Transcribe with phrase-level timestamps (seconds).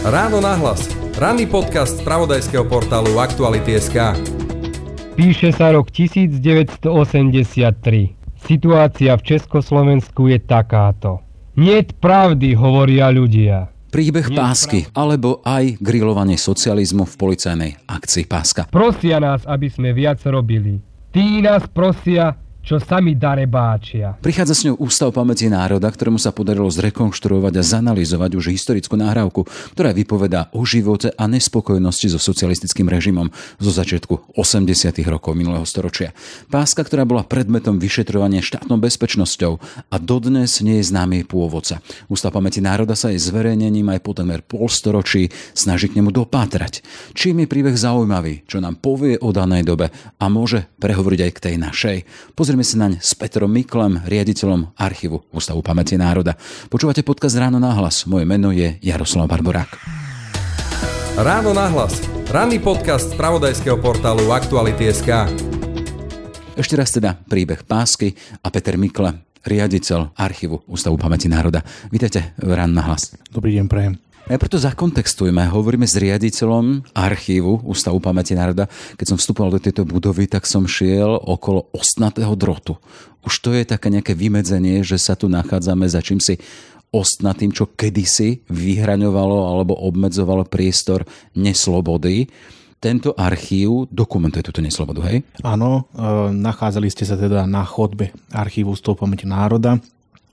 [0.00, 0.88] Ráno nahlas.
[1.20, 4.16] Ranný podcast z pravodajského portálu Aktuality.sk
[5.12, 6.88] Píše sa rok 1983.
[8.40, 11.20] Situácia v Československu je takáto.
[11.52, 13.68] Nie pravdy, hovoria ľudia.
[13.92, 18.72] Príbeh pásky, alebo aj grilovanie socializmu v policajnej akcii páska.
[18.72, 20.80] Prosia nás, aby sme viac robili.
[21.12, 22.40] Tí nás prosia,
[22.70, 24.14] čo sami darebáčia.
[24.22, 29.42] Prichádza s ňou Ústav pamäti národa, ktorému sa podarilo zrekonštruovať a zanalizovať už historickú nahrávku,
[29.74, 33.26] ktorá vypovedá o živote a nespokojnosti so socialistickým režimom
[33.58, 34.70] zo začiatku 80.
[35.10, 36.14] rokov minulého storočia.
[36.46, 39.58] Páska, ktorá bola predmetom vyšetrovania štátnou bezpečnosťou
[39.90, 41.82] a dodnes nie je známy pôvodca.
[42.06, 45.26] Ústav pamäti národa sa aj zverejnením aj po temer polstoročí
[45.58, 46.86] snaží k nemu dopátrať.
[47.18, 49.90] Čím je príbeh zaujímavý, čo nám povie o danej dobe
[50.22, 51.98] a môže prehovoriť aj k tej našej.
[52.38, 56.36] Pozrieme sa naň s Petrom Miklem, riaditeľom archívu Ústavu pamäti národa.
[56.68, 58.04] Počúvate podcast Ráno na hlas.
[58.04, 59.70] Moje meno je Jaroslav Barborák.
[61.20, 62.02] Ráno na hlas.
[62.28, 65.30] Ranný podcast z pravodajského portálu Aktuality.sk
[66.58, 71.64] Ešte raz teda príbeh pásky a Peter Mikle, riaditeľ archívu Ústavu pamäti národa.
[71.88, 73.14] Vítajte v Ráno na hlas.
[73.30, 74.09] Dobrý deň, prajem.
[74.30, 75.42] Najprv to zakontextujme.
[75.50, 78.70] Hovoríme s riaditeľom archívu Ústavu pamäti národa.
[78.94, 82.78] Keď som vstupoval do tejto budovy, tak som šiel okolo ostnatého drotu.
[83.26, 86.38] Už to je také nejaké vymedzenie, že sa tu nachádzame za čím si
[86.94, 91.02] ostnatým, čo kedysi vyhraňovalo alebo obmedzovalo priestor
[91.34, 92.30] neslobody
[92.80, 95.20] tento archív dokumentuje túto neslobodu, hej?
[95.44, 99.76] Áno, e, nachádzali ste sa teda na chodbe archívu Ústavu pamäti národa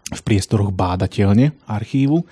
[0.07, 2.23] v priestoroch bádateľne archívu.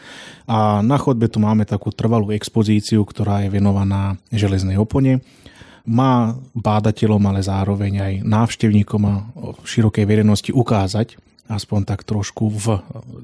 [0.48, 5.20] A na chodbe tu máme takú trvalú expozíciu, ktorá je venovaná železnej opone.
[5.86, 9.14] Má bádateľom, ale zároveň aj návštevníkom a
[9.68, 12.66] širokej verejnosti ukázať, aspoň tak trošku v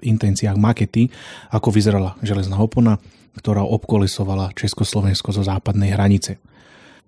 [0.05, 1.09] intenciách makety,
[1.49, 3.02] ako vyzerala železná opona,
[3.39, 6.38] ktorá obkolesovala Československo zo západnej hranice.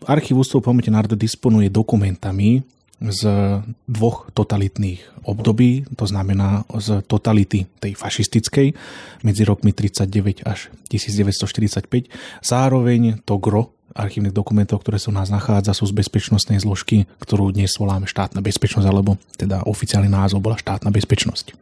[0.03, 2.63] Archív Ústavu pamäti národa disponuje dokumentami
[3.03, 3.21] z
[3.83, 8.71] dvoch totalitných období, to znamená z totality tej fašistickej
[9.27, 12.07] medzi rokmi 39 až 1945.
[12.39, 17.75] Zároveň to gro archívnych dokumentov, ktoré u nás nachádza, sú z bezpečnostnej zložky, ktorú dnes
[17.77, 21.53] voláme štátna bezpečnosť, alebo teda oficiálny názov bola štátna bezpečnosť.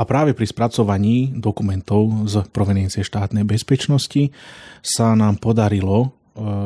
[0.00, 4.32] A práve pri spracovaní dokumentov z proveniencie štátnej bezpečnosti
[4.80, 6.16] sa nám podarilo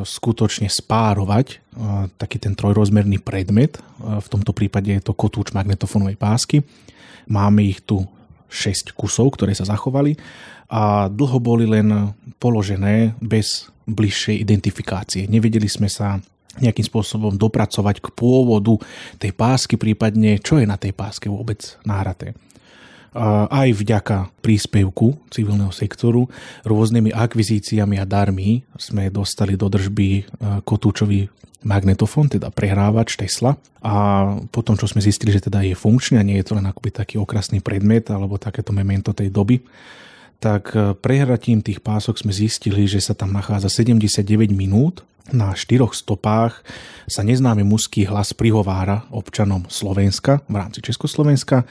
[0.07, 1.55] skutočne spárovať e,
[2.15, 3.77] taký ten trojrozmerný predmet.
[3.77, 3.81] E,
[4.23, 6.63] v tomto prípade je to kotúč magnetofónovej pásky.
[7.27, 8.07] Máme ich tu
[8.47, 10.15] 6 kusov, ktoré sa zachovali
[10.71, 15.29] a dlho boli len položené bez bližšej identifikácie.
[15.29, 16.17] Nevedeli sme sa
[16.57, 18.79] nejakým spôsobom dopracovať k pôvodu
[19.19, 22.31] tej pásky, prípadne čo je na tej páske vôbec náhraté
[23.47, 26.27] aj vďaka príspevku civilného sektoru
[26.67, 30.23] rôznymi akvizíciami a darmi sme dostali do držby e,
[30.67, 31.31] kotúčový
[31.63, 33.55] magnetofón, teda prehrávač Tesla.
[33.81, 33.95] A
[34.51, 37.15] potom, čo sme zistili, že teda je funkčný a nie je to len akoby taký
[37.15, 39.63] okrasný predmet alebo takéto memento tej doby,
[40.43, 45.97] tak e, prehratím tých pások sme zistili, že sa tam nachádza 79 minút na štyroch
[45.97, 46.61] stopách
[47.09, 51.65] sa neznámy mužský hlas prihovára občanom Slovenska v rámci Československa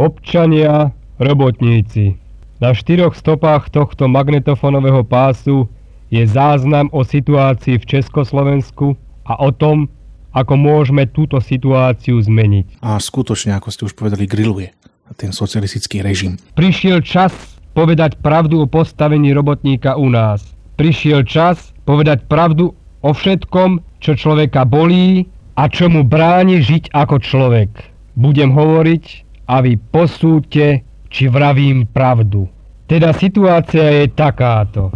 [0.00, 2.16] Občania, robotníci.
[2.56, 5.68] Na štyroch stopách tohto magnetofónového pásu
[6.08, 8.96] je záznam o situácii v Československu
[9.28, 9.92] a o tom,
[10.32, 12.80] ako môžeme túto situáciu zmeniť.
[12.80, 14.72] A skutočne, ako ste už povedali, grilluje
[15.20, 16.40] ten socialistický režim.
[16.56, 17.36] Prišiel čas
[17.76, 20.40] povedať pravdu o postavení robotníka u nás.
[20.80, 22.72] Prišiel čas povedať pravdu
[23.04, 25.28] o všetkom, čo človeka bolí
[25.60, 27.68] a čo mu bráni žiť ako človek.
[28.16, 32.46] Budem hovoriť a vy posúďte, či vravím pravdu.
[32.86, 34.94] Teda situácia je takáto.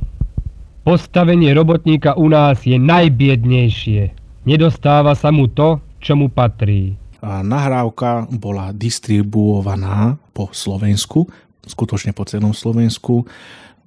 [0.86, 4.14] Postavenie robotníka u nás je najbiednejšie.
[4.46, 6.94] Nedostáva sa mu to, čo mu patrí.
[7.18, 11.26] A nahrávka bola distribuovaná po Slovensku,
[11.66, 13.26] skutočne po celom Slovensku,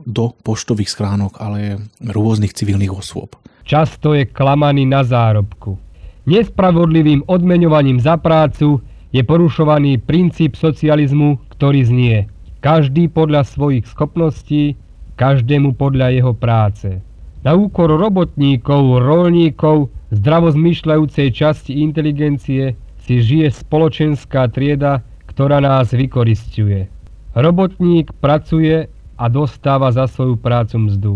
[0.04, 3.40] do poštových schránok, ale rôznych civilných osôb.
[3.64, 5.80] Často je klamaný na zárobku.
[6.28, 8.84] Nespravodlivým odmeňovaním za prácu
[9.18, 12.18] je porušovaný princíp socializmu, ktorý znie
[12.62, 14.78] každý podľa svojich schopností,
[15.18, 17.02] každému podľa jeho práce.
[17.42, 26.90] Na úkor robotníkov, rolníkov, zdravozmyšľajúcej časti inteligencie si žije spoločenská trieda, ktorá nás vykoristuje.
[27.38, 31.14] Robotník pracuje a dostáva za svoju prácu mzdu.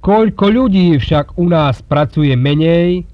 [0.00, 3.04] Koľko ľudí však u nás pracuje menej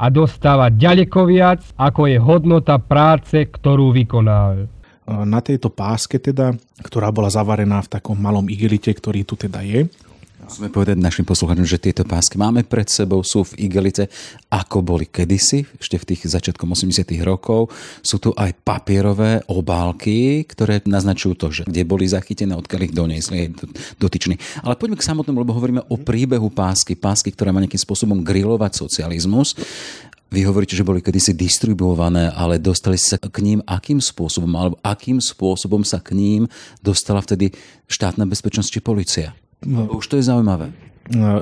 [0.00, 4.64] a dostáva ďaleko viac, ako je hodnota práce, ktorú vykonal.
[5.10, 9.90] na tejto páske teda, ktorá bola zavarená v takom malom igelite, ktorý tu teda je,
[10.50, 14.10] Musíme povedať našim poslucháčom, že tieto pásky máme pred sebou, sú v igelite,
[14.50, 17.70] ako boli kedysi, ešte v tých začiatkom 80 rokov.
[18.02, 23.54] Sú tu aj papierové obálky, ktoré naznačujú to, že kde boli zachytené, odkiaľ ich doniesli
[24.02, 24.42] dotyční.
[24.66, 28.74] Ale poďme k samotnému, lebo hovoríme o príbehu pásky, pásky, ktorá má nejakým spôsobom grilovať
[28.74, 29.54] socializmus.
[30.34, 35.22] Vy hovoríte, že boli kedysi distribuované, ale dostali sa k ním akým spôsobom, alebo akým
[35.22, 36.50] spôsobom sa k ním
[36.82, 37.54] dostala vtedy
[37.86, 39.30] štátna bezpečnosť či policia?
[39.66, 40.72] No, už to je zaujímavé.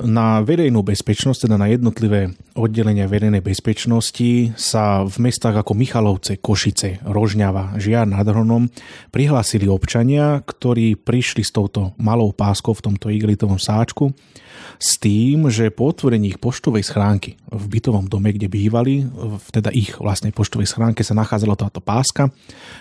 [0.09, 7.05] Na verejnú bezpečnosť, teda na jednotlivé oddelenia verejnej bezpečnosti sa v mestách ako Michalovce, Košice,
[7.05, 8.73] Rožňava, Žiar nad Hronom
[9.13, 14.17] prihlásili občania, ktorí prišli s touto malou páskou v tomto igelitovom sáčku
[14.79, 19.07] s tým, že po otvorení ich poštovej schránky v bytovom dome, kde bývali,
[19.51, 22.31] teda ich vlastnej poštovej schránke sa nachádzala táto páska,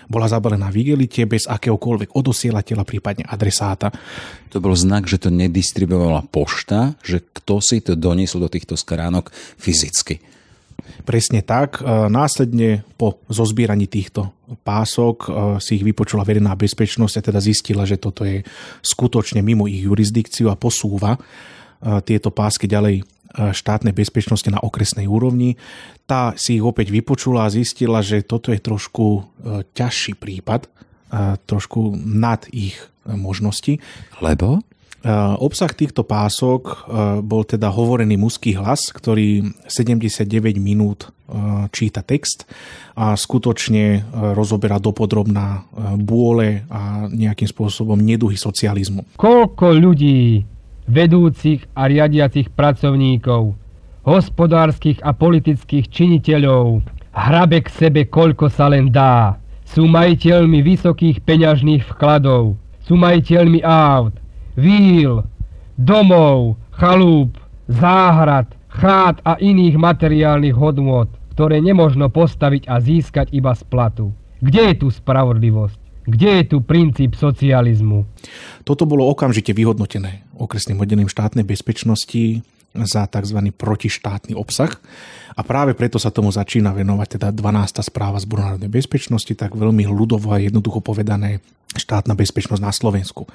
[0.05, 3.89] bola zabalená v igelite bez akéhokoľvek odosielateľa, prípadne adresáta.
[4.53, 9.33] To bol znak, že to nedistribuovala pošta, že kto si to doniesol do týchto schránok
[9.57, 10.37] fyzicky.
[11.03, 11.79] Presne tak.
[11.79, 14.31] E, následne po zozbieraní týchto
[14.63, 15.29] pások e,
[15.63, 18.43] si ich vypočula verejná bezpečnosť a teda zistila, že toto je
[18.83, 21.15] skutočne mimo ich jurisdikciu a posúva
[22.05, 23.05] tieto pásky ďalej
[23.37, 25.55] štátnej bezpečnosti na okresnej úrovni.
[26.09, 29.21] Tá si ich opäť vypočula a zistila, že toto je trošku e,
[29.77, 30.73] ťažší prípad,
[31.47, 32.75] trošku nad ich
[33.07, 33.79] možnosti.
[34.19, 34.59] Lebo?
[35.39, 36.75] Obsah týchto pások e,
[37.23, 40.27] bol teda hovorený mužský hlas, ktorý 79
[40.59, 41.07] minút e,
[41.71, 42.43] číta text
[42.97, 44.03] a skutočne
[44.35, 45.63] rozoberá dopodrobná
[45.95, 49.05] bôle a nejakým spôsobom neduhy socializmu.
[49.15, 50.43] Koľko ľudí
[50.87, 53.53] vedúcich a riadiacich pracovníkov,
[54.07, 56.81] hospodárskych a politických činiteľov,
[57.11, 59.35] hrabe k sebe koľko sa len dá.
[59.67, 62.55] Sú majiteľmi vysokých peňažných vkladov,
[62.87, 64.15] sú majiteľmi aut,
[64.55, 65.27] víl,
[65.75, 67.35] domov, chalúp,
[67.67, 74.15] záhrad, chát a iných materiálnych hodnôt, ktoré nemožno postaviť a získať iba z platu.
[74.39, 76.07] Kde je tu spravodlivosť?
[76.07, 78.07] Kde je tu princíp socializmu?
[78.63, 83.39] Toto bolo okamžite vyhodnotené okresným oddelím štátnej bezpečnosti za tzv.
[83.57, 84.73] protištátny obsah.
[85.37, 87.81] A práve preto sa tomu začína venovať teda 12.
[87.85, 91.41] správa Zboru národnej bezpečnosti, tak veľmi ľudovo a jednoducho povedané
[91.77, 93.25] štátna bezpečnosť na Slovensku.
[93.25, 93.29] E,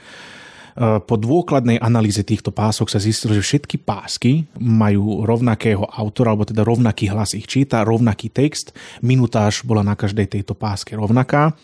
[0.98, 6.66] po dôkladnej analýze týchto pások sa zistilo, že všetky pásky majú rovnakého autora, alebo teda
[6.66, 11.54] rovnaký hlas ich číta, rovnaký text, minutáž bola na každej tejto páske rovnaká.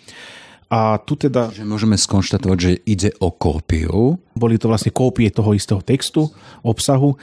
[0.68, 1.48] A tu teda...
[1.48, 4.20] Že môžeme skonštatovať, že ide o kópiu.
[4.36, 6.28] Boli to vlastne kópie toho istého textu,
[6.60, 7.16] obsahu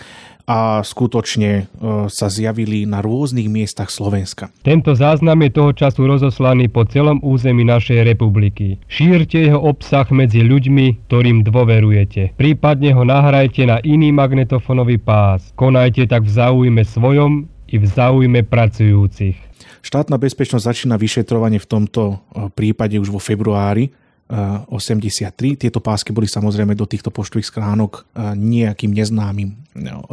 [0.45, 1.63] a skutočne e,
[2.09, 4.53] sa zjavili na rôznych miestach Slovenska.
[4.62, 8.77] Tento záznam je toho času rozoslaný po celom území našej republiky.
[8.86, 12.38] Šírte jeho obsah medzi ľuďmi, ktorým dôverujete.
[12.38, 15.50] Prípadne ho nahrajte na iný magnetofónový pás.
[15.57, 19.54] Konajte tak v záujme svojom i v záujme pracujúcich.
[19.85, 23.93] Štátna bezpečnosť začína vyšetrovanie v tomto e, prípade už vo februári
[24.25, 25.29] 83.
[25.29, 29.53] E, Tieto pásky boli samozrejme do týchto poštových skránok e, nejakým neznámym,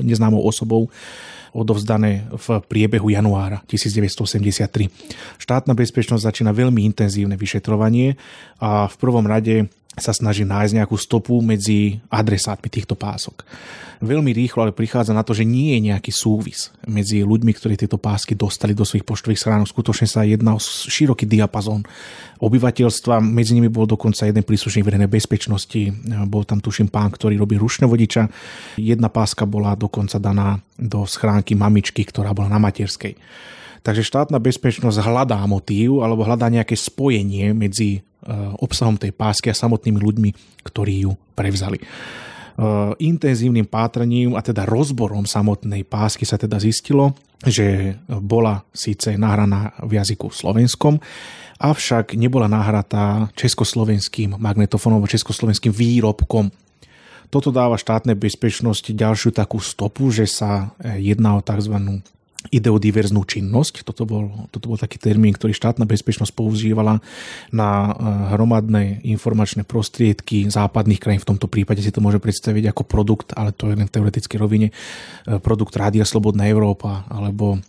[0.05, 0.93] neznámou osobou
[1.57, 4.93] odovzdané v priebehu januára 1983.
[5.41, 8.21] Štátna bezpečnosť začína veľmi intenzívne vyšetrovanie
[8.61, 13.45] a v prvom rade sa snaží nájsť nejakú stopu medzi adresátmi týchto pások.
[14.03, 18.03] Veľmi rýchlo ale prichádza na to, že nie je nejaký súvis medzi ľuďmi, ktorí tieto
[18.03, 19.71] pásky dostali do svojich poštových schránok.
[19.71, 21.87] Skutočne sa jedná o široký diapazón
[22.43, 23.23] obyvateľstva.
[23.23, 25.95] Medzi nimi bol dokonca jeden príslušník verejnej bezpečnosti.
[26.27, 28.27] Bol tam tuším pán, ktorý robí rušné vodiča.
[28.75, 33.15] Jedna páska bola dokonca daná do schránky mamičky, ktorá bola na materskej.
[33.87, 38.03] Takže štátna bezpečnosť hľadá motív alebo hľadá nejaké spojenie medzi
[38.63, 40.31] obsahom tej pásky a samotnými ľuďmi,
[40.63, 41.83] ktorí ju prevzali.
[41.83, 41.85] E,
[43.03, 49.99] intenzívnym pátraním a teda rozborom samotnej pásky sa teda zistilo, že bola síce nahraná v
[49.99, 51.03] jazyku slovenskom,
[51.59, 56.55] avšak nebola nahratá československým magnetofónom alebo československým výrobkom.
[57.33, 62.05] Toto dáva štátnej bezpečnosti ďalšiu takú stopu, že sa e, jedná o tzv
[62.51, 63.87] ideodiverznú činnosť.
[63.87, 66.99] Toto bol, toto bol taký termín, ktorý štátna bezpečnosť používala
[67.55, 67.93] na eh,
[68.35, 71.23] hromadné informačné prostriedky západných krajín.
[71.23, 74.39] V tomto prípade si to môže predstaviť ako produkt, ale to je len v teoretickej
[74.41, 77.63] rovine, eh, produkt Rádia Slobodná Európa alebo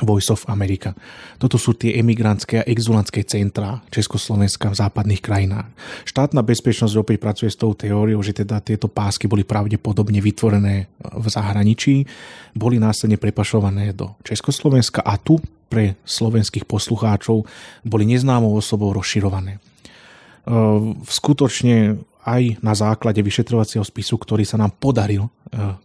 [0.00, 0.96] Voice of America.
[1.36, 5.68] Toto sú tie emigrantské a exulantské centrá Československa v západných krajinách.
[6.08, 11.26] Štátna bezpečnosť opäť pracuje s tou teóriou, že teda tieto pásky boli pravdepodobne vytvorené v
[11.28, 12.08] zahraničí,
[12.56, 15.36] boli následne prepašované do Československa a tu
[15.68, 17.44] pre slovenských poslucháčov
[17.84, 19.60] boli neznámou osobou rozširované.
[21.04, 25.26] skutočne aj na základe vyšetrovacieho spisu, ktorý sa nám podaril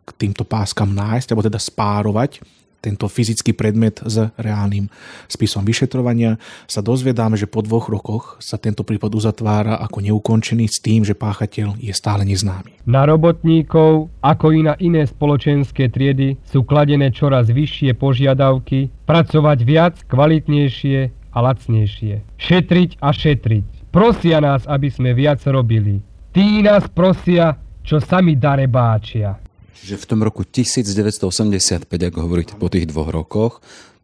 [0.05, 2.41] k týmto páskam nájsť, alebo teda spárovať,
[2.79, 4.87] tento fyzický predmet s reálnym
[5.27, 6.37] spisom vyšetrovania,
[6.69, 11.17] sa dozvedáme, že po dvoch rokoch sa tento prípad uzatvára ako neukončený s tým, že
[11.17, 12.85] páchateľ je stále neznámy.
[12.87, 19.95] Na robotníkov, ako i na iné spoločenské triedy, sú kladené čoraz vyššie požiadavky, pracovať viac,
[20.07, 20.99] kvalitnejšie
[21.33, 22.23] a lacnejšie.
[22.37, 23.91] Šetriť a šetriť.
[23.91, 26.03] Prosia nás, aby sme viac robili.
[26.31, 29.46] Tí nás prosia, čo sami darebáčia
[29.83, 33.53] že v tom roku 1985, ako hovoríte po tých dvoch rokoch,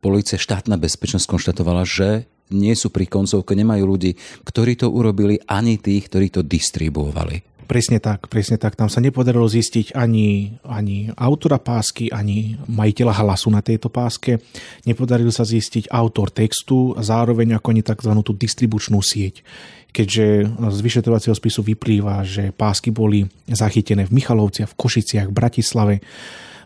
[0.03, 4.11] policia štátna bezpečnosť konštatovala, že nie sú pri koncovke, nemajú ľudí,
[4.43, 7.52] ktorí to urobili, ani tých, ktorí to distribuovali.
[7.73, 8.77] Presne tak, presne tak.
[8.77, 14.37] Tam sa nepodarilo zistiť ani, ani autora pásky, ani majiteľa hlasu na tejto páske.
[14.85, 18.13] Nepodarilo sa zistiť autor textu a zároveň ako ani tzv.
[18.21, 19.41] tú distribučnú sieť
[19.93, 25.95] keďže z vyšetrovacieho spisu vyplýva, že pásky boli zachytené v Michalovciach, v Košiciach, v Bratislave,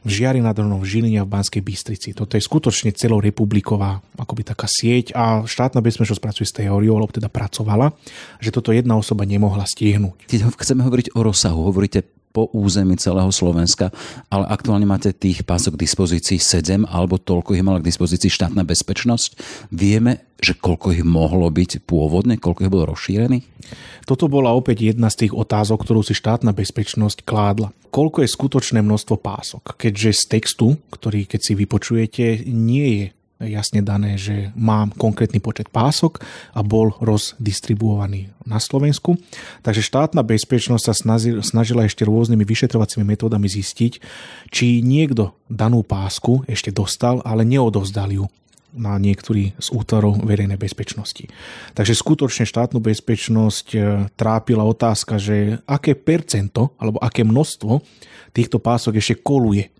[0.07, 2.15] v Žiari nad Hronom, v Žiline a v Banskej Bystrici.
[2.15, 7.27] Toto je skutočne celorepubliková akoby taká sieť a štátna bezpečnosť pracuje s teóriou, alebo teda
[7.27, 7.91] pracovala,
[8.39, 10.31] že toto jedna osoba nemohla stihnúť.
[10.31, 13.89] Keď chceme hovoriť o rozsahu, hovoríte po území celého Slovenska,
[14.29, 18.61] ale aktuálne máte tých pások k dispozícii 7 alebo toľko ich mala k dispozícii štátna
[18.61, 19.29] bezpečnosť.
[19.73, 23.45] Vieme, že koľko ich mohlo byť pôvodne, koľko ich bolo rozšírených?
[24.05, 27.73] Toto bola opäť jedna z tých otázok, ktorú si štátna bezpečnosť kládla.
[27.89, 29.73] Koľko je skutočné množstvo pások?
[29.75, 33.05] Keďže z textu, ktorý keď si vypočujete, nie je
[33.41, 36.17] jasne dané, že mám konkrétny počet pások
[36.57, 39.17] a bol rozdistribuovaný na Slovensku.
[39.61, 40.93] Takže štátna bezpečnosť sa
[41.45, 43.93] snažila ešte rôznymi vyšetrovacími metódami zistiť,
[44.49, 48.25] či niekto danú pásku ešte dostal, ale neodovzdal ju
[48.77, 51.25] na niektorý z útvarov verejnej bezpečnosti.
[51.73, 53.79] Takže skutočne štátnu bezpečnosť e,
[54.13, 57.81] trápila otázka, že aké percento alebo aké množstvo
[58.35, 59.73] týchto pások ešte koluje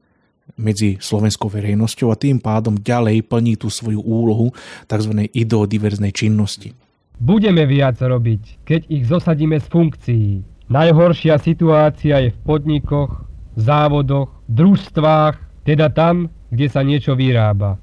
[0.58, 4.52] medzi slovenskou verejnosťou a tým pádom ďalej plní tú svoju úlohu
[4.90, 5.30] tzv.
[5.32, 6.74] ideodiverznej činnosti.
[7.18, 10.30] Budeme viac robiť, keď ich zosadíme z funkcií.
[10.70, 13.26] Najhoršia situácia je v podnikoch,
[13.58, 17.82] závodoch, družstvách, teda tam, kde sa niečo vyrába.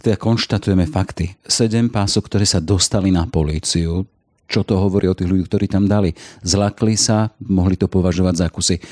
[0.00, 1.36] Teda konštatujeme fakty.
[1.44, 4.08] Sedem pások, ktoré sa dostali na políciu,
[4.50, 6.10] čo to hovorí o tých ľudí, ktorí tam dali.
[6.42, 8.82] Zlakli sa, mohli to považovať za akúsi e,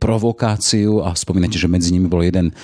[0.00, 2.56] provokáciu a spomínate, že medzi nimi bol jeden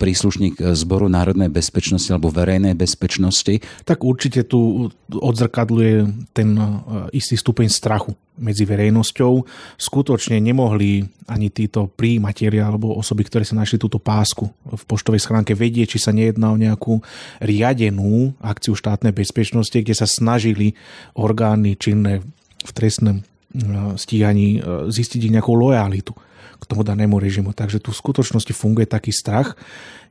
[0.00, 3.60] príslušník Zboru národnej bezpečnosti alebo verejnej bezpečnosti.
[3.84, 6.64] Tak určite tu odzrkadluje ten e,
[7.12, 9.44] istý stupeň strachu medzi verejnosťou.
[9.76, 15.52] Skutočne nemohli ani títo príjimatelia alebo osoby, ktoré sa našli túto pásku v poštovej schránke
[15.52, 17.02] vedieť, či sa nejedná o nejakú
[17.42, 20.78] riadenú akciu štátnej bezpečnosti, kde sa snažili
[21.18, 22.24] orgány činné
[22.64, 23.22] v trestnom e,
[24.00, 26.16] stíhaní e, zistiť nejakú lojalitu
[26.58, 27.54] k tomu danému režimu.
[27.54, 29.54] Takže tu v skutočnosti funguje taký strach.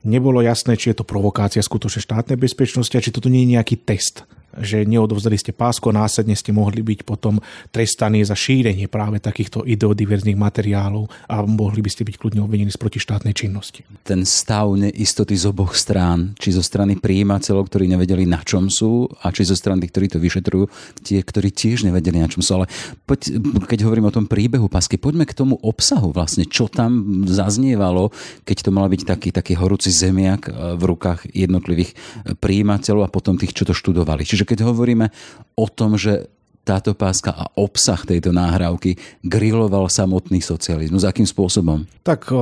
[0.06, 3.76] Nebolo jasné, či je to provokácia skutočne štátnej bezpečnosti a či toto nie je nejaký
[3.84, 4.24] test
[4.62, 7.38] že neodovzdali ste pásko, následne ste mohli byť potom
[7.70, 12.80] trestaní za šírenie práve takýchto ideodiverzných materiálov a mohli by ste byť kľudne obvinení z
[12.80, 13.84] protištátnej činnosti.
[14.02, 19.08] Ten stav neistoty z oboch strán, či zo strany príjimateľov, ktorí nevedeli na čom sú,
[19.22, 20.64] a či zo strany tých, ktorí to vyšetrujú,
[21.04, 22.62] tie, ktorí tiež nevedeli na čom sú.
[22.62, 22.66] Ale
[23.04, 23.38] poď,
[23.68, 28.10] keď hovorím o tom príbehu pásky, poďme k tomu obsahu vlastne, čo tam zaznievalo,
[28.48, 33.12] keď to mala byť taký, taký horúci zemiak eh, v rukách jednotlivých eh, príjimateľov a
[33.12, 34.24] potom tých, čo to študovali.
[34.24, 35.12] Čiže keď hovoríme
[35.60, 36.32] o tom, že
[36.68, 41.08] táto páska a obsah tejto náhrávky griloval samotný socializmus.
[41.08, 41.88] Akým spôsobom?
[42.04, 42.36] Tak e,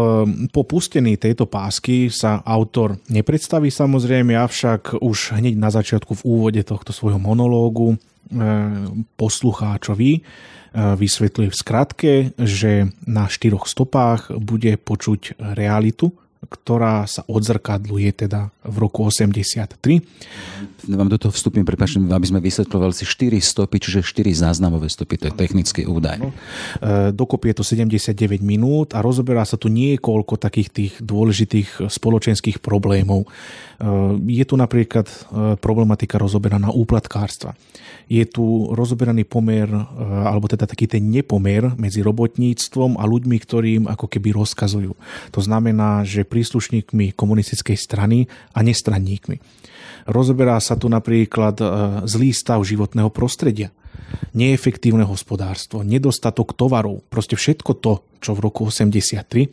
[0.51, 6.63] po pustení tejto pásky sa autor nepredstaví samozrejme, avšak už hneď na začiatku v úvode
[6.67, 7.97] tohto svojho monológu e,
[9.15, 10.21] poslucháčovi e,
[10.75, 16.11] vysvetľuje v skratke, že na štyroch stopách bude počuť realitu
[16.47, 19.77] ktorá sa odzrkadluje teda v roku 83.
[20.87, 25.19] Vám do toho vstupím, prepáčte, aby sme vysvetľovali si 4 stopy, čiže 4 záznamové stopy,
[25.19, 26.23] to je technický údaj.
[26.23, 26.31] No.
[27.11, 33.27] Dokopy je to 79 minút a rozoberá sa tu niekoľko takých tých dôležitých spoločenských problémov.
[33.27, 33.29] E,
[34.31, 35.17] je tu napríklad e,
[35.59, 37.59] problematika rozoberaná úplatkárstva.
[38.07, 39.67] Je tu rozoberaný pomer,
[39.99, 44.95] alebo teda taký ten nepomer medzi robotníctvom a ľuďmi, ktorým ako keby rozkazujú.
[45.35, 49.41] To znamená, že príslušníkmi komunistickej strany a nestranníkmi.
[50.05, 51.65] Rozoberá sa tu napríklad e,
[52.05, 53.73] zlý stav životného prostredia,
[54.37, 59.49] neefektívne hospodárstvo, nedostatok tovarov, proste všetko to, čo v roku 83 e,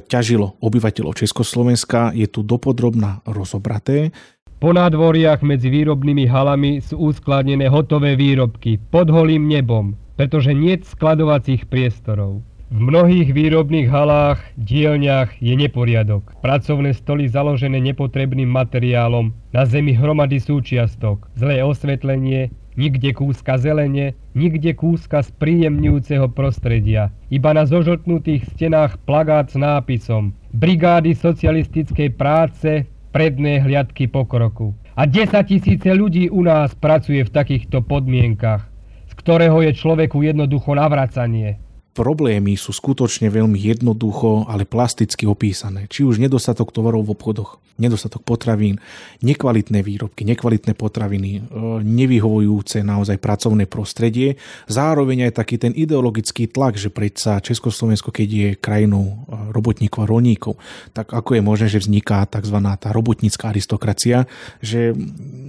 [0.00, 4.08] ťažilo obyvateľov Československa, je tu dopodrobná rozobraté.
[4.56, 11.68] Po nádvoriach medzi výrobnými halami sú uskladnené hotové výrobky pod holým nebom, pretože nie skladovacích
[11.68, 12.40] priestorov.
[12.72, 16.40] V mnohých výrobných halách, dielňach je neporiadok.
[16.40, 22.48] Pracovné stoly založené nepotrebným materiálom, na zemi hromady súčiastok, zlé osvetlenie,
[22.80, 27.12] nikde kúska zelene, nikde kúska z príjemňujúceho prostredia.
[27.28, 34.72] Iba na zožltnutých stenách plagát s nápisom Brigády socialistickej práce predné hliadky pokroku.
[34.96, 38.64] A 10 tisíce ľudí u nás pracuje v takýchto podmienkach,
[39.04, 41.60] z ktorého je človeku jednoducho navracanie
[41.92, 45.86] problémy sú skutočne veľmi jednoducho, ale plasticky opísané.
[45.92, 48.80] Či už nedostatok tovarov v obchodoch, nedostatok potravín,
[49.24, 51.40] nekvalitné výrobky, nekvalitné potraviny, e,
[51.82, 54.36] nevyhovujúce naozaj pracovné prostredie.
[54.68, 59.14] Zároveň aj taký ten ideologický tlak, že predsa Československo, keď je krajinou e,
[59.52, 60.54] robotníkov a rolníkov,
[60.92, 62.56] tak ako je možné, že vzniká tzv.
[62.76, 64.28] tá robotnícká aristokracia,
[64.60, 64.92] že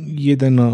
[0.08, 0.68] jeden, e,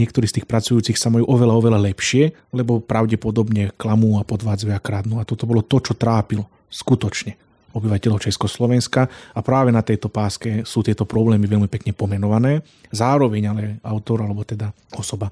[0.00, 4.80] niektorí z tých pracujúcich sa majú oveľa, oveľa lepšie, lebo pravdepodobne klamú a podvádzajú a
[4.80, 5.09] krádnu.
[5.18, 7.34] A toto bolo to, čo trápilo skutočne
[7.70, 12.66] obyvateľov Československa a práve na tejto páske sú tieto problémy veľmi pekne pomenované.
[12.90, 15.30] Zároveň ale autor, alebo teda osoba,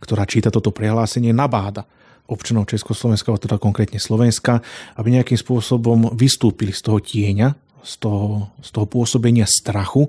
[0.00, 1.88] ktorá číta toto prehlásenie, nabáda
[2.28, 4.60] občanov Československa, alebo teda konkrétne Slovenska,
[5.00, 10.04] aby nejakým spôsobom vystúpili z toho tieňa, z toho, z toho pôsobenia strachu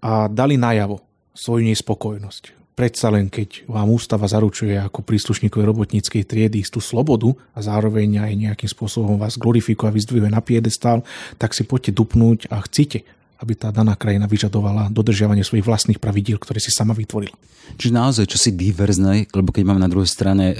[0.00, 1.04] a dali najavo
[1.36, 2.59] svoju nespokojnosť.
[2.80, 8.32] Predsa len keď vám ústava zaručuje ako príslušníkov robotníckej triedy istú slobodu a zároveň aj
[8.32, 11.04] nejakým spôsobom vás glorifikuje a vyzdvihuje na piedestál,
[11.36, 13.04] tak si poďte dupnúť a chcite
[13.40, 17.32] aby tá daná krajina vyžadovala dodržiavanie svojich vlastných pravidiel, ktoré si sama vytvorila.
[17.80, 20.56] Čiže naozaj čosi diverzné, lebo keď máme na druhej strane e,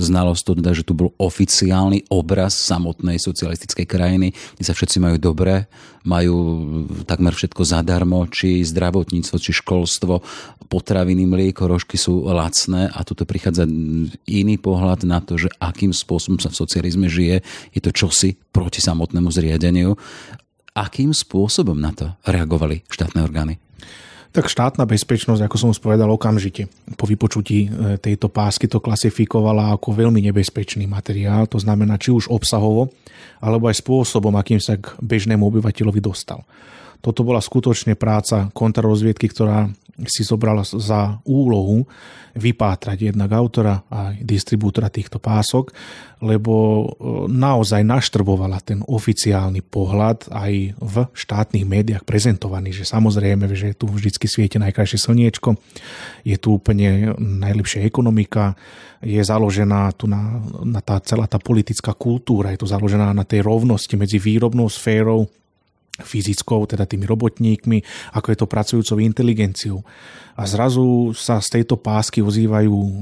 [0.00, 5.16] znalosť to teda, že tu bol oficiálny obraz samotnej socialistickej krajiny, kde sa všetci majú
[5.20, 5.68] dobre,
[6.02, 6.36] majú
[7.04, 10.22] takmer všetko zadarmo, či zdravotníctvo, či školstvo,
[10.66, 13.68] potraviny, mlieko, rožky sú lacné a tuto prichádza
[14.26, 17.42] iný pohľad na to, že akým spôsobom sa v socializme žije.
[17.70, 19.94] Je to čosi proti samotnému zriadeniu
[20.76, 23.56] akým spôsobom na to reagovali štátne orgány?
[24.36, 26.68] Tak štátna bezpečnosť, ako som už povedal, okamžite
[27.00, 32.28] po vypočutí e, tejto pásky to klasifikovala ako veľmi nebezpečný materiál, to znamená či už
[32.28, 32.92] obsahovo,
[33.40, 36.44] alebo aj spôsobom, akým sa k bežnému obyvateľovi dostal.
[37.06, 39.70] Toto bola skutočne práca kontrarozviedky, ktorá
[40.10, 41.86] si zobrala za úlohu
[42.36, 45.72] vypátrať jednak autora a distribútora týchto pások,
[46.20, 46.86] lebo e,
[47.32, 54.28] naozaj naštrbovala ten oficiálny pohľad aj v štátnych médiách prezentovaný, že samozrejme, že tu vždycky
[54.28, 55.56] svieti najkrajšie slniečko,
[56.28, 58.52] je tu úplne najlepšia ekonomika,
[59.00, 63.46] je založená tu na, na tá celá tá politická kultúra, je tu založená na tej
[63.46, 65.30] rovnosti medzi výrobnou sférou
[66.00, 67.82] fyzickou, teda tými robotníkmi,
[68.12, 69.80] ako je to pracujúcou inteligenciou.
[70.36, 72.92] A zrazu sa z tejto pásky ozývajú e,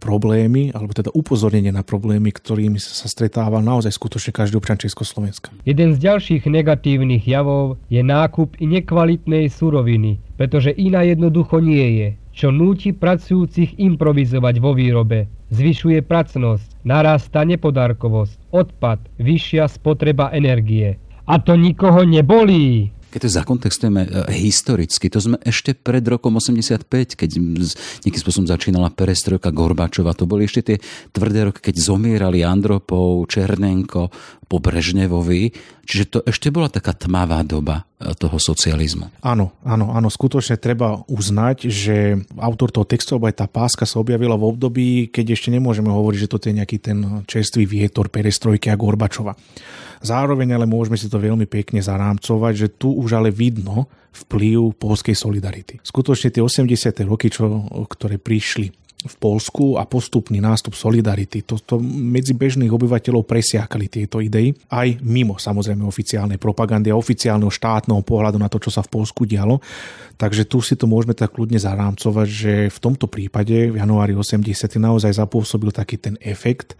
[0.00, 5.52] problémy, alebo teda upozornenie na problémy, ktorými sa stretával naozaj skutočne každý občan Československa.
[5.68, 12.48] Jeden z ďalších negatívnych javov je nákup nekvalitnej suroviny, pretože iná jednoducho nie je, čo
[12.48, 15.28] núti pracujúcich improvizovať vo výrobe.
[15.50, 20.96] Zvyšuje pracnosť, narastá nepodárkovosť, odpad, vyššia spotreba energie.
[21.28, 22.88] A to nikoho nebolí.
[23.08, 26.84] Keď to zakontextujeme e, historicky, to sme ešte pred rokom 85,
[27.16, 27.30] keď
[28.04, 30.76] nejakým spôsobom začínala perestrojka Gorbačova, to boli ešte tie
[31.12, 34.12] tvrdé roky, keď zomierali Andropov, Černenko,
[34.44, 35.52] po Brežnevovi,
[35.88, 39.10] čiže to ešte bola taká tmavá doba toho socializmu.
[39.26, 41.96] Áno, áno, áno, skutočne treba uznať, že
[42.38, 46.18] autor toho textu, alebo aj tá páska sa objavila v období, keď ešte nemôžeme hovoriť,
[46.22, 49.34] že toto je nejaký ten čerstvý vietor perestrojky a Gorbačova.
[49.98, 55.18] Zároveň ale môžeme si to veľmi pekne zarámcovať, že tu už ale vidno vplyv polskej
[55.18, 55.82] solidarity.
[55.82, 57.02] Skutočne tie 80.
[57.02, 61.46] roky, čo, ktoré prišli v Polsku a postupný nástup solidarity.
[61.46, 68.02] Toto medzi bežných obyvateľov presiakali tieto idei, aj mimo samozrejme oficiálnej propagandy a oficiálneho štátneho
[68.02, 69.62] pohľadu na to, čo sa v Polsku dialo.
[70.18, 74.42] Takže tu si to môžeme tak kľudne zarámcovať, že v tomto prípade v januári 80.
[74.82, 76.74] naozaj zapôsobil taký ten efekt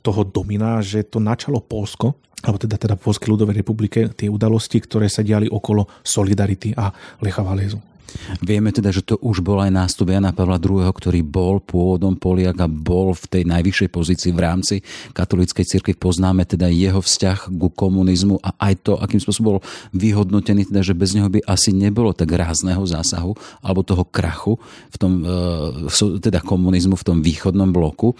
[0.00, 5.08] toho domina, že to načalo Polsko alebo teda, teda Polskej ľudovej republike, tie udalosti, ktoré
[5.08, 6.92] sa diali okolo Solidarity a
[7.24, 7.93] Lecha Valézu.
[8.40, 12.56] Vieme teda, že to už bol aj nástup Jana Pavla II., ktorý bol pôvodom Poliak
[12.62, 14.76] a bol v tej najvyššej pozícii v rámci
[15.12, 15.94] katolíckej cirkvi.
[15.98, 19.60] Poznáme teda jeho vzťah ku komunizmu a aj to, akým spôsobom bol
[19.92, 24.56] vyhodnotený, teda, že bez neho by asi nebolo tak rázneho zásahu alebo toho krachu
[24.88, 25.12] v tom,
[25.90, 28.16] e, teda komunizmu v tom východnom bloku.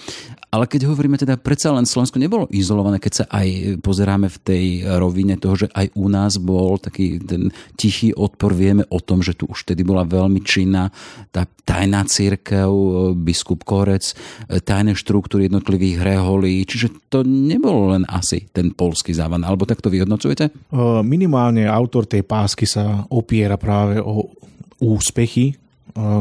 [0.55, 4.65] Ale keď hovoríme teda, predsa len Slovensko nebolo izolované, keď sa aj pozeráme v tej
[5.03, 9.35] rovine toho, že aj u nás bol taký ten tichý odpor, vieme o tom, že
[9.35, 10.87] tu už vtedy bola veľmi činná
[11.35, 12.71] tá tajná církev,
[13.19, 14.15] biskup Korec,
[14.63, 19.91] tajné štruktúry jednotlivých reholí, čiže to nebolo len asi ten polský závan, alebo tak to
[19.91, 20.71] vyhodnocujete?
[21.03, 24.31] Minimálne autor tej pásky sa opiera práve o
[24.79, 25.59] úspechy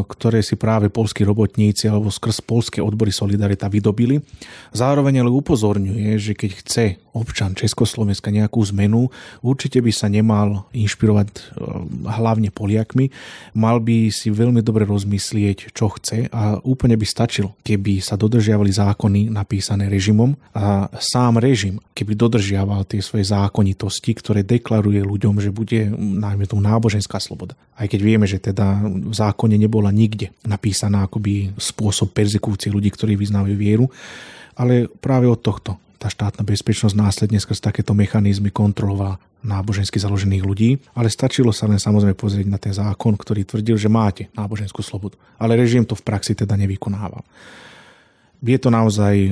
[0.07, 4.21] ktoré si práve polskí robotníci alebo skrz polské odbory Solidarita vydobili.
[4.75, 9.09] Zároveň ale upozorňuje, že keď chce občan Československa nejakú zmenu,
[9.45, 11.57] určite by sa nemal inšpirovať
[12.09, 13.13] hlavne Poliakmi,
[13.53, 18.73] mal by si veľmi dobre rozmyslieť, čo chce a úplne by stačil, keby sa dodržiavali
[18.73, 25.53] zákony napísané režimom a sám režim, keby dodržiaval tie svoje zákonitosti, ktoré deklaruje ľuďom, že
[25.53, 27.53] bude najmä tomu náboženská sloboda.
[27.77, 33.17] Aj keď vieme, že teda v zákone nebola nikde napísaná akoby spôsob perzekúcie ľudí, ktorí
[33.17, 33.85] vyznávajú vieru,
[34.53, 40.75] ale práve od tohto tá štátna bezpečnosť následne skrz takéto mechanizmy kontrolovala nábožensky založených ľudí,
[40.95, 45.15] ale stačilo sa len samozrejme pozrieť na ten zákon, ktorý tvrdil, že máte náboženskú slobodu.
[45.39, 47.23] Ale režim to v praxi teda nevykonával
[48.43, 49.31] je to naozaj e,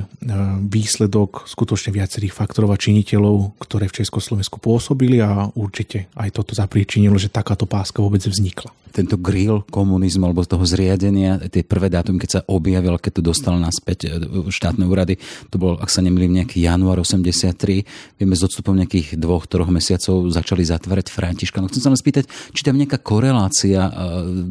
[0.71, 7.19] výsledok skutočne viacerých faktorov a činiteľov, ktoré v Československu pôsobili a určite aj toto zapríčinilo,
[7.19, 8.71] že takáto páska vôbec vznikla.
[8.91, 13.21] Tento grill komunizmu alebo z toho zriadenia, tie prvé dátum, keď sa objavil, keď to
[13.24, 14.10] dostal naspäť e,
[14.47, 15.19] štátne úrady,
[15.52, 18.15] to bol, ak sa nemýlim, nejaký január 83.
[18.15, 21.12] Vieme, s odstupom nejakých dvoch, troch mesiacov začali zatvárať
[21.60, 23.91] No Chcem sa len spýtať, či tam nejaká korelácia, e,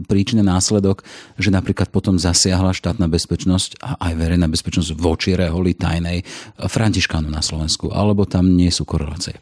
[0.04, 1.00] príčina, následok,
[1.40, 6.22] že napríklad potom zasiahla štátna bezpečnosť a aj verejná bezpečnosť voči reholi tajnej
[6.58, 9.38] Františkánu na Slovensku, alebo tam nie sú korelácie?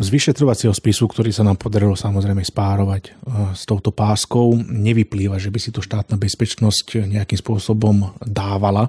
[0.00, 3.10] Z vyšetrovacieho spisu, ktorý sa nám podarilo samozrejme spárovať e,
[3.52, 8.88] s touto páskou, nevyplýva, že by si to štátna bezpečnosť nejakým spôsobom dávala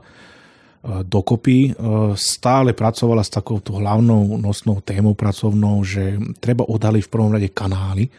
[0.83, 1.59] dokopy.
[1.69, 1.71] E,
[2.17, 8.09] stále pracovala s takouto hlavnou nosnou témou pracovnou, že treba odhaliť v prvom rade kanály,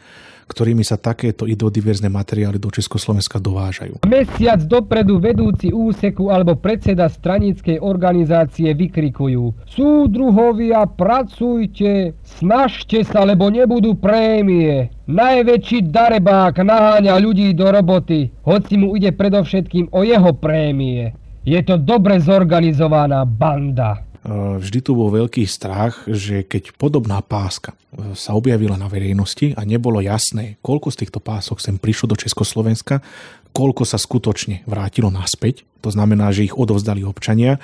[0.47, 4.05] ktorými sa takéto idodiverzné materiály do Československa dovážajú.
[4.05, 13.97] Mesiac dopredu vedúci úseku alebo predseda stranickej organizácie vykrikujú Súdruhovia, pracujte, snažte sa, lebo nebudú
[13.97, 14.93] prémie.
[15.09, 21.22] Najväčší darebák naháňa ľudí do roboty, hoci mu ide predovšetkým o jeho prémie.
[21.43, 24.07] Je to dobre zorganizovaná banda.
[24.23, 29.67] Vždy tu bol veľký strach, že keď podobná páska e, sa objavila na verejnosti a
[29.67, 33.03] nebolo jasné, koľko z týchto pások sem prišlo do Československa,
[33.51, 37.59] koľko sa skutočne vrátilo naspäť, to znamená, že ich odovzdali občania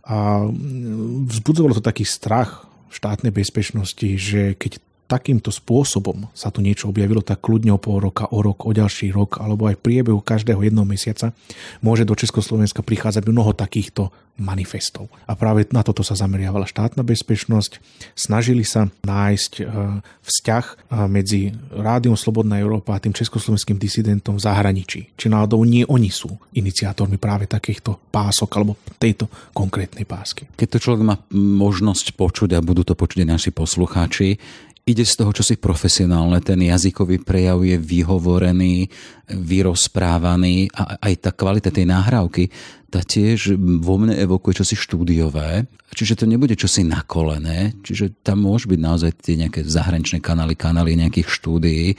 [0.00, 0.48] a
[1.28, 7.42] vzbudzovalo to taký strach štátnej bezpečnosti, že keď takýmto spôsobom sa tu niečo objavilo, tak
[7.42, 10.86] kľudne o pol roka, o rok, o ďalší rok, alebo aj v priebehu každého jedného
[10.86, 11.34] mesiaca
[11.82, 15.12] môže do Československa prichádzať mnoho takýchto manifestov.
[15.28, 17.76] A práve na toto sa zameriavala štátna bezpečnosť.
[18.16, 19.62] Snažili sa nájsť e,
[20.00, 20.74] vzťah e,
[21.12, 25.12] medzi Rádiom Slobodná Európa a tým československým disidentom v zahraničí.
[25.12, 30.48] Či náhodou nie oni sú iniciátormi práve takýchto pások alebo tejto konkrétnej pásky.
[30.56, 34.40] Keď to človek má možnosť počuť a budú to počuť naši poslucháči,
[34.90, 36.42] ide z toho, čo si profesionálne.
[36.42, 38.90] Ten jazykový prejav je vyhovorený,
[39.30, 42.50] vyrozprávaný a aj tá kvalita tej náhrávky,
[42.90, 45.70] tá tiež vo mne evokuje čosi štúdiové.
[45.94, 50.98] Čiže to nebude čosi nakolené, čiže tam môže byť naozaj tie nejaké zahraničné kanály, kanály
[50.98, 51.94] nejakých štúdií.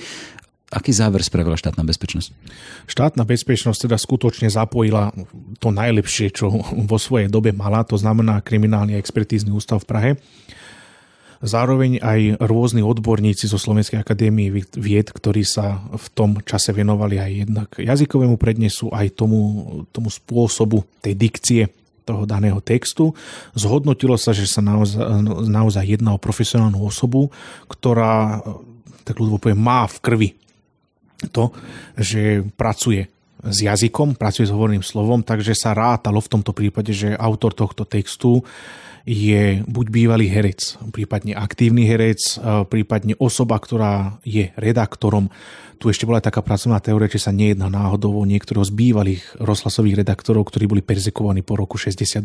[0.72, 2.32] Aký záver spravila štátna bezpečnosť?
[2.88, 5.12] Štátna bezpečnosť teda skutočne zapojila
[5.60, 6.48] to najlepšie, čo
[6.88, 10.12] vo svojej dobe mala, to znamená kriminálny expertízny ústav v Prahe
[11.42, 17.32] Zároveň aj rôzni odborníci zo Slovenskej akadémie vied, ktorí sa v tom čase venovali aj
[17.34, 19.42] jednak jazykovému prednesu, aj tomu,
[19.90, 21.62] tomu spôsobu tej dikcie
[22.06, 23.18] toho daného textu.
[23.58, 25.02] Zhodnotilo sa, že sa naozaj,
[25.50, 27.34] naozaj jedná o profesionálnu osobu,
[27.66, 28.42] ktorá,
[29.02, 30.30] tak ľudovo poviem, má v krvi
[31.34, 31.54] to,
[31.98, 33.10] že pracuje
[33.42, 37.90] s jazykom, pracuje s hovorným slovom, takže sa rátalo v tomto prípade, že autor tohto
[37.90, 38.46] textu
[39.08, 42.38] je buď bývalý herec, prípadne aktívny herec,
[42.70, 45.34] prípadne osoba, ktorá je redaktorom.
[45.82, 50.06] Tu ešte bola taká pracovná teória, či sa nejedná náhodou o niektorého z bývalých rozhlasových
[50.06, 52.22] redaktorov, ktorí boli perzekovaní po roku 68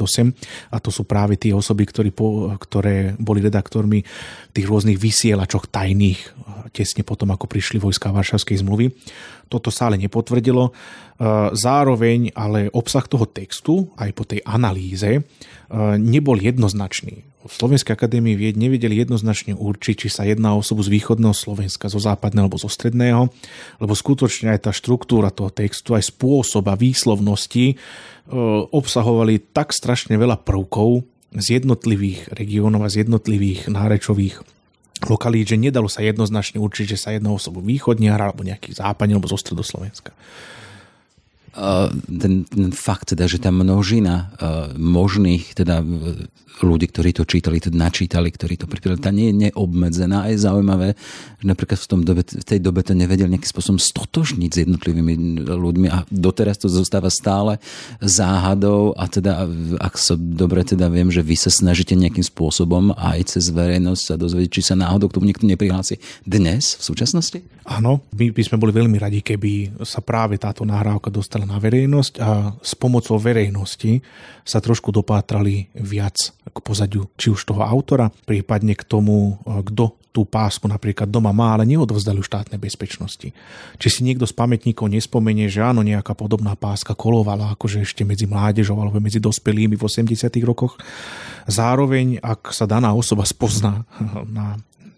[0.69, 4.05] a to sú práve tie osoby, ktorí po, ktoré boli redaktormi
[4.53, 6.21] tých rôznych vysielačoch tajných
[6.77, 8.93] tesne potom, ako prišli vojska Varšavskej zmluvy.
[9.47, 10.75] Toto sa ale nepotvrdilo.
[11.55, 15.23] Zároveň ale obsah toho textu aj po tej analýze
[15.97, 17.25] nebol jednoznačný.
[17.47, 21.87] V Slovenskej akadémii vied nevedeli jednoznačne určiť, či sa jedná o osobu z východného Slovenska,
[21.87, 23.31] zo západného alebo zo stredného,
[23.79, 27.75] lebo skutočne aj tá štruktúra toho textu, aj spôsob a výslovnosti e,
[28.75, 31.07] obsahovali tak strašne veľa prvkov
[31.39, 34.43] z jednotlivých regiónov a z jednotlivých nárečových
[35.05, 39.29] lokalít, že nedalo sa jednoznačne určiť, že sa jedná osobu východniar alebo nejaký západne alebo
[39.29, 40.17] zo Stredoslovenska.
[42.07, 44.31] Ten, ten fakt teda, že tá množina
[44.77, 45.81] možných teda
[46.65, 49.01] ľudí, ktorí to čítali, to načítali, ktorí to pripravili.
[49.01, 50.97] Tá nie je neobmedzená a je zaujímavé,
[51.41, 55.45] že napríklad v, tom dobe, v tej dobe to nevedel nejakým spôsobom stotožniť s jednotlivými
[55.45, 57.61] ľuďmi a doteraz to zostáva stále
[58.01, 59.45] záhadou a teda,
[59.77, 64.15] ak sa dobre teda viem, že vy sa snažíte nejakým spôsobom aj cez verejnosť sa
[64.17, 67.39] dozvedieť, či sa náhodou k tomu niekto neprihlási dnes v súčasnosti?
[67.69, 72.15] Áno, my by sme boli veľmi radi, keby sa práve táto nahrávka dostala na verejnosť
[72.19, 74.03] a s pomocou verejnosti
[74.43, 79.95] sa trošku dopátrali viac k pozadiu či už toho autora, prípadne k tomu, e, kto
[80.17, 83.37] tú pásku napríklad doma má, ale neodovzdali štátnej bezpečnosti.
[83.77, 88.25] Či si niekto z pamätníkov nespomenie, že áno, nejaká podobná páska kolovala akože ešte medzi
[88.25, 90.33] mládežou alebo medzi dospelými v 80.
[90.41, 90.81] rokoch.
[91.45, 93.85] Zároveň, ak sa daná osoba spozná
[94.37, 94.57] na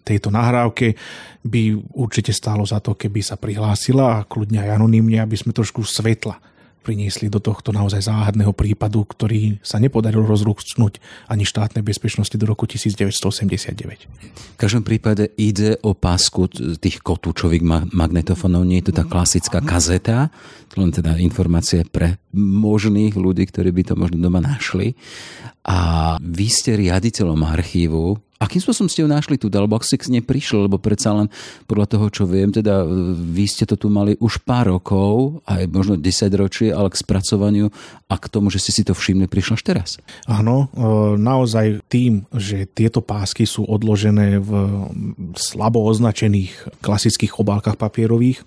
[0.09, 0.97] tejto nahrávke,
[1.45, 5.85] by určite stálo za to, keby sa prihlásila a kľudne aj anonymne, aby sme trošku
[5.85, 12.45] svetla priniesli do tohto naozaj záhadného prípadu, ktorý sa nepodaril rozrúcnúť ani štátnej bezpečnosti do
[12.47, 14.09] roku 1989.
[14.55, 16.47] V každom prípade ide o pásku
[16.79, 17.61] tých kotúčových
[17.93, 20.31] magnetofónov, nie je to tá klasická kazeta,
[20.71, 24.95] to len teda informácie pre možných ľudí, ktorí by to možno doma našli.
[25.67, 30.15] A vy ste riaditeľom archívu Akým spôsobom ste ju našli tu, alebo ak ste k
[30.15, 31.27] nej prišli, lebo predsa len
[31.67, 32.87] podľa toho, čo viem, teda
[33.19, 36.07] vy ste to tu mali už pár rokov, aj možno 10
[36.39, 37.67] ročie, ale k spracovaniu
[38.07, 39.89] a k tomu, že ste si to všimli, prišlo až teraz.
[40.23, 44.51] Áno, e, naozaj tým, že tieto pásky sú odložené v
[45.35, 48.39] slabo označených klasických obálkach papierových,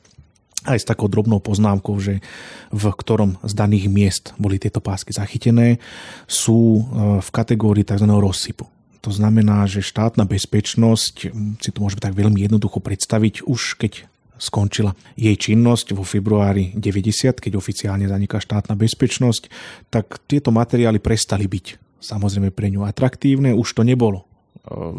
[0.64, 2.24] aj s takou drobnou poznámkou, že
[2.72, 5.76] v ktorom z daných miest boli tieto pásky zachytené,
[6.24, 6.82] sú e,
[7.20, 8.08] v kategórii tzv.
[8.08, 8.64] rozsypu.
[9.02, 11.14] To znamená, že štátna bezpečnosť,
[11.58, 14.06] si to môžeme tak veľmi jednoducho predstaviť, už keď
[14.38, 19.50] skončila jej činnosť vo februári 90, keď oficiálne zaniká štátna bezpečnosť,
[19.90, 24.26] tak tieto materiály prestali byť samozrejme pre ňu atraktívne, už to nebolo e,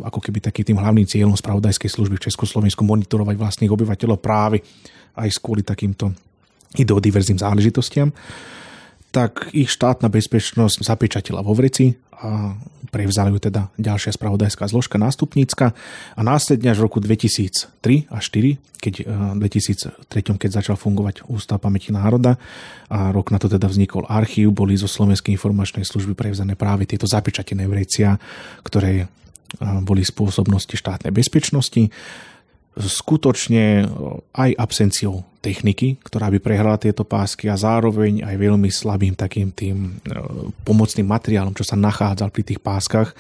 [0.07, 4.63] ako keby takým tým hlavným cieľom spravodajskej služby v Československu monitorovať vlastných obyvateľov práve
[5.19, 6.15] aj kvôli takýmto
[6.79, 8.09] ideodiverzým záležitostiam
[9.13, 12.57] tak ich štátna bezpečnosť zapečatila vo vreci a
[12.89, 15.77] prevzali ju teda ďalšia spravodajská zložka nástupnícka.
[16.17, 21.29] A následne až v roku 2003 a 4, keď v eh, 2003, keď začal fungovať
[21.29, 22.41] Ústav pamäti národa
[22.89, 27.05] a rok na to teda vznikol archív, boli zo Slovenskej informačnej služby prevzané práve tieto
[27.05, 28.17] zapečatené vrecia,
[28.65, 29.07] ktoré eh,
[29.85, 31.93] boli spôsobnosti štátnej bezpečnosti
[32.77, 33.85] skutočne
[34.33, 39.99] aj absenciou techniky, ktorá by prehrala tieto pásky a zároveň aj veľmi slabým takým tým
[40.63, 43.11] pomocným materiálom, čo sa nachádzal pri tých páskach,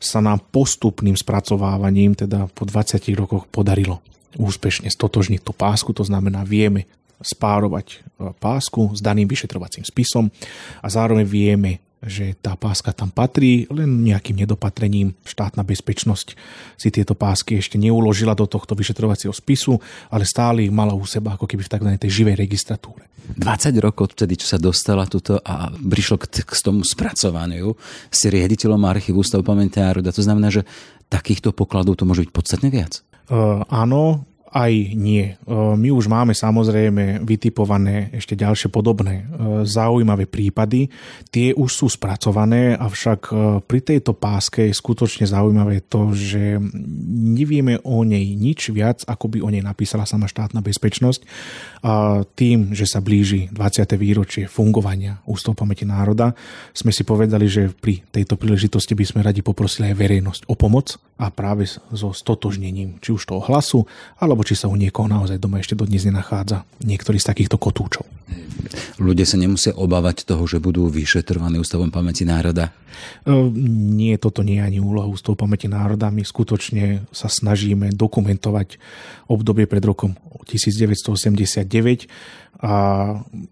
[0.00, 4.00] sa nám postupným spracovávaním, teda po 20 rokoch podarilo
[4.40, 6.88] úspešne stotožniť tú pásku, to znamená vieme
[7.20, 8.00] spárovať
[8.40, 10.32] pásku s daným vyšetrovacím spisom
[10.80, 16.32] a zároveň vieme že tá páska tam patrí, len nejakým nedopatrením štátna bezpečnosť
[16.80, 19.76] si tieto pásky ešte neuložila do tohto vyšetrovacieho spisu,
[20.08, 21.88] ale stále ich mala u seba ako keby v tzv.
[22.00, 23.04] tej živej registratúre.
[23.36, 27.76] 20 rokov vtedy, čo sa dostala tuto a prišlo k, k tomu spracovaniu,
[28.08, 30.10] ste riaditeľom archívu Ústavu pamäti národa.
[30.10, 30.64] To znamená, že
[31.12, 33.04] takýchto pokladov to môže byť podstatne viac?
[33.30, 35.38] Uh, áno, aj nie.
[35.50, 39.26] My už máme samozrejme vytipované ešte ďalšie podobné
[39.62, 40.90] zaujímavé prípady.
[41.30, 43.30] Tie už sú spracované, avšak
[43.70, 46.58] pri tejto páske je skutočne zaujímavé to, že
[47.14, 51.22] nevieme o nej nič viac, ako by o nej napísala sama štátna bezpečnosť.
[52.34, 53.86] Tým, že sa blíži 20.
[53.94, 56.34] výročie fungovania Ústavu pamäti národa,
[56.74, 60.98] sme si povedali, že pri tejto príležitosti by sme radi poprosili aj verejnosť o pomoc
[61.20, 63.84] a práve so stotožnením či už toho hlasu,
[64.16, 68.08] alebo či sa u niekoho naozaj doma ešte dodnes nenachádza niektorý z takýchto kotúčov.
[68.96, 72.72] Ľudia sa nemusia obávať toho, že budú vyšetrovaní Ústavom pamäti národa?
[73.24, 76.12] E, nie, toto nie je ani úloha Ústavu pamäti národa.
[76.12, 78.80] My skutočne sa snažíme dokumentovať
[79.28, 80.16] obdobie pred rokom
[80.48, 82.08] 1989
[82.60, 82.74] a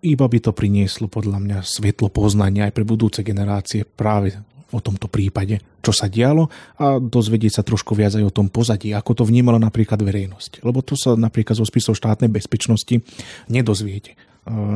[0.04, 4.36] iba by to prinieslo podľa mňa svetlo poznania aj pre budúce generácie práve
[4.68, 8.92] o tomto prípade, čo sa dialo a dozvedieť sa trošku viac aj o tom pozadí,
[8.92, 10.60] ako to vnímala napríklad verejnosť.
[10.60, 13.00] Lebo to sa napríklad zo spisov štátnej bezpečnosti
[13.48, 14.12] nedozviete.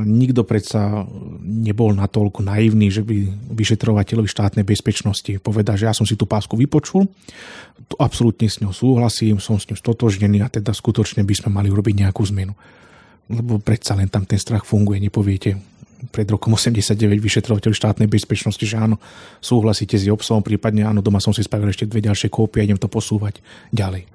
[0.05, 1.09] Nikto predsa
[1.41, 6.53] nebol natoľko naivný, že by vyšetrovateľovi štátnej bezpečnosti povedal, že ja som si tú pásku
[6.61, 7.09] vypočul,
[7.89, 11.73] to absolútne s ňou súhlasím, som s ňou stotožnený a teda skutočne by sme mali
[11.73, 12.53] urobiť nejakú zmenu.
[13.33, 15.57] Lebo predsa len tam ten strach funguje, nepoviete,
[16.11, 18.99] pred rokom 89 vyšetrovateľ štátnej bezpečnosti, že áno,
[19.39, 22.81] súhlasíte s obsom, prípadne áno, doma som si spravil ešte dve ďalšie kópie a idem
[22.81, 23.39] to posúvať
[23.71, 24.09] ďalej.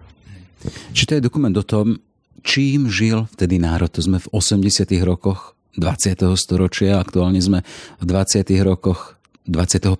[0.91, 2.01] Či to je dokument o tom,
[2.43, 3.87] čím žil vtedy národ.
[3.93, 4.89] To sme v 80.
[5.05, 6.33] rokoch 20.
[6.33, 7.61] storočia, aktuálne sme
[8.01, 8.43] v 20.
[8.65, 9.95] rokoch 21.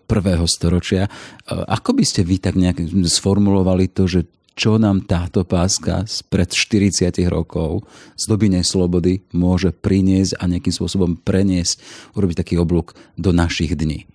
[0.50, 1.08] storočia.
[1.48, 7.14] Ako by ste vy tak nejak sformulovali to, že čo nám táto páska pred 40
[7.30, 7.86] rokov
[8.18, 11.78] z doby neslobody môže priniesť a nejakým spôsobom preniesť,
[12.18, 14.10] urobiť taký oblúk do našich dní?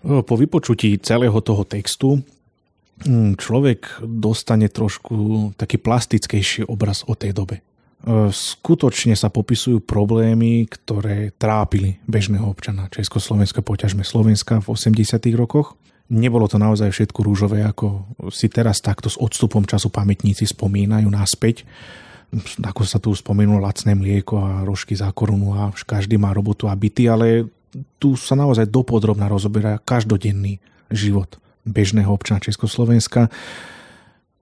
[0.00, 2.22] Po vypočutí celého toho textu
[3.04, 7.60] mm, človek dostane trošku taký plastickejší obraz o tej dobe.
[7.60, 7.62] E,
[8.32, 15.20] skutočne sa popisujú problémy, ktoré trápili bežného občana Československa, poťažme Slovenska v 80.
[15.36, 15.76] rokoch.
[16.10, 21.62] Nebolo to naozaj všetko rúžové, ako si teraz takto s odstupom času pamätníci spomínajú náspäť.
[22.62, 26.74] Ako sa tu spomenul lacné mlieko a rožky za korunu a každý má robotu a
[26.74, 27.46] byty, ale
[28.02, 30.58] tu sa naozaj dopodrobne rozoberá každodenný
[30.90, 33.30] život bežného občana Československa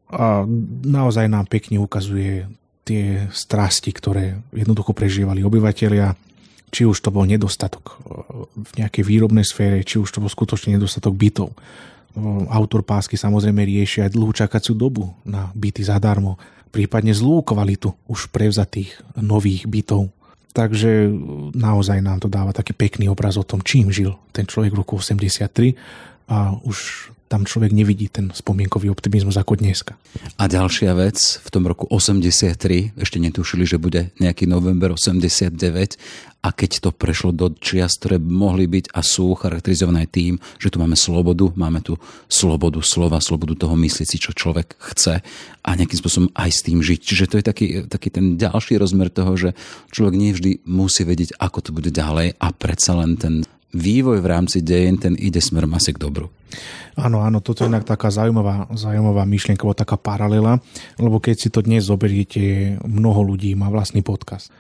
[0.09, 0.49] a
[0.85, 2.49] naozaj nám pekne ukazuje
[2.89, 6.17] tie strasti, ktoré jednoducho prežívali obyvateľia,
[6.69, 7.95] či už to bol nedostatok e,
[8.59, 11.53] v nejakej výrobnej sfére, či už to bol skutočne nedostatok bytov.
[11.53, 11.57] E,
[12.53, 16.37] autor pásky samozrejme rieši aj dlhú čakaciu dobu na byty zadarmo,
[16.69, 20.13] prípadne zlú kvalitu už prevzatých nových bytov.
[20.53, 21.13] Takže
[21.55, 24.99] naozaj nám to dáva taký pekný obraz o tom, čím žil ten človek v roku
[24.99, 25.77] 83
[26.29, 30.01] a už tam človek nevidí ten spomienkový optimizmus ako dneska.
[30.41, 35.53] A ďalšia vec, v tom roku 83, ešte netušili, že bude nejaký november 89
[36.39, 40.81] a keď to prešlo do čias, ktoré mohli byť a sú charakterizované tým, že tu
[40.81, 41.99] máme slobodu, máme tu
[42.31, 45.21] slobodu slova, slobodu toho myslieť si, čo človek chce
[45.67, 47.01] a nejakým spôsobom aj s tým žiť.
[47.05, 49.51] Čiže to je taký, taký ten ďalší rozmer toho, že
[49.93, 54.31] človek nie vždy musí vedieť, ako to bude ďalej a predsa len ten vývoj v
[54.31, 56.33] rámci dejín, ten ide smerom asi k dobru.
[56.99, 60.59] Áno, áno, toto je inak taká zaujímavá, zaujímavá myšlienka, alebo taká paralela,
[60.99, 64.51] lebo keď si to dnes zoberiete, mnoho ľudí má vlastný podcast.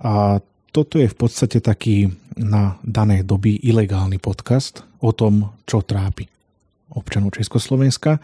[0.00, 0.40] A
[0.72, 6.26] toto je v podstate taký na dané doby ilegálny podcast o tom, čo trápi
[6.96, 8.18] občanov Československa.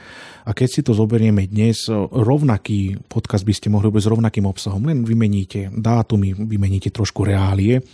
[0.48, 4.88] A keď si to zoberieme dnes, rovnaký podcast by ste mohli robiť s rovnakým obsahom,
[4.88, 7.84] len vymeníte dátumy, vymeníte trošku reálie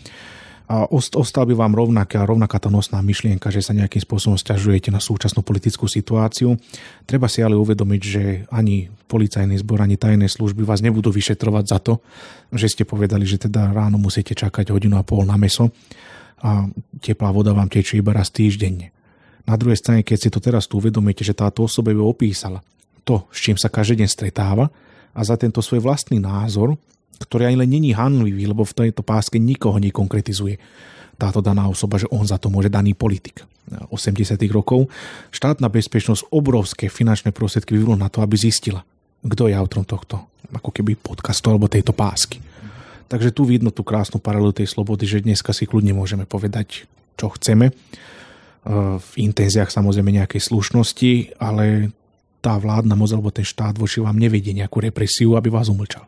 [0.92, 5.40] ostal by vám rovnaká, rovnaká tá nosná myšlienka, že sa nejakým spôsobom stiažujete na súčasnú
[5.40, 6.60] politickú situáciu.
[7.08, 11.78] Treba si ale uvedomiť, že ani policajný zbor, ani tajné služby vás nebudú vyšetrovať za
[11.80, 12.04] to,
[12.52, 15.72] že ste povedali, že teda ráno musíte čakať hodinu a pol na meso
[16.44, 16.68] a
[17.00, 18.92] teplá voda vám tečie iba raz týždenne.
[19.48, 22.60] Na druhej strane, keď si to teraz tu uvedomíte, že táto osoba by opísala
[23.08, 24.68] to, s čím sa každý deň stretáva
[25.16, 26.76] a za tento svoj vlastný názor
[27.18, 30.58] ktorý ani len není hanlivý, lebo v tejto páske nikoho nekonkretizuje
[31.18, 33.42] táto daná osoba, že on za to môže daný politik.
[33.68, 34.38] 80.
[34.48, 34.88] rokov
[35.28, 38.80] štátna bezpečnosť obrovské finančné prostriedky vyvrú na to, aby zistila,
[39.20, 42.40] kto je autorom tohto ako keby podcastu alebo tejto pásky.
[43.08, 47.28] Takže tu vidno tú krásnu paralelu tej slobody, že dneska si kľudne môžeme povedať, čo
[47.36, 47.72] chceme.
[49.00, 51.92] V intenziách samozrejme nejakej slušnosti, ale
[52.44, 56.04] tá vládna moc alebo ten štát voči vám nevedie nejakú represiu, aby vás umlčal.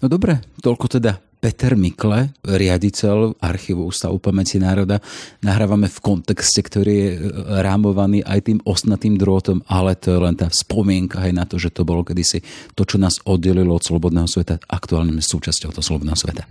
[0.00, 5.00] No dobre, toľko teda Peter Mikle, riaditeľ Archívu Ústavu pamäti národa.
[5.40, 7.18] Nahrávame v kontexte, ktorý je e,
[7.64, 11.72] rámovaný aj tým osnatým drôtom, ale to je len tá spomienka aj na to, že
[11.72, 12.44] to bolo kedysi
[12.76, 16.44] to, čo nás oddelilo od slobodného sveta, aktuálne sme súčasťou toho slobodného sveta.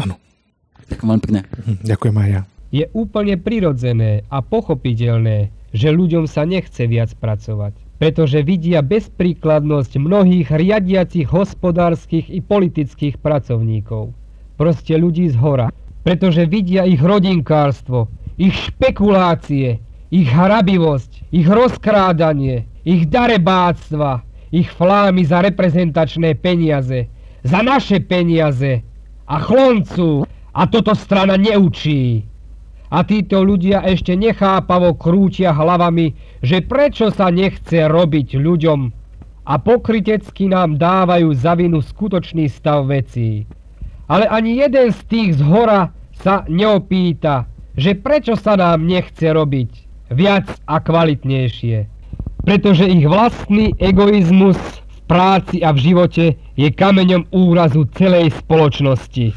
[0.00, 0.16] Áno.
[0.88, 1.40] Ďakujem veľmi pekne.
[1.44, 2.42] Mhm, ďakujem aj ja.
[2.68, 10.54] Je úplne prirodzené a pochopiteľné, že ľuďom sa nechce viac pracovať pretože vidia bezpríkladnosť mnohých
[10.54, 14.14] riadiacich hospodárskych i politických pracovníkov.
[14.54, 15.74] Proste ľudí z hora.
[16.06, 18.06] Pretože vidia ich rodinkárstvo,
[18.38, 19.82] ich špekulácie,
[20.14, 24.22] ich hrabivosť, ich rozkrádanie, ich darebáctva,
[24.54, 27.10] ich flámy za reprezentačné peniaze,
[27.42, 28.80] za naše peniaze
[29.26, 30.24] a chloncu.
[30.58, 32.26] A toto strana neučí
[32.88, 38.80] a títo ľudia ešte nechápavo krútia hlavami, že prečo sa nechce robiť ľuďom
[39.48, 43.48] a pokrytecky nám dávajú za vinu skutočný stav vecí.
[44.08, 49.70] Ale ani jeden z tých z hora sa neopýta, že prečo sa nám nechce robiť
[50.12, 51.88] viac a kvalitnejšie.
[52.44, 56.24] Pretože ich vlastný egoizmus v práci a v živote
[56.56, 59.36] je kameňom úrazu celej spoločnosti.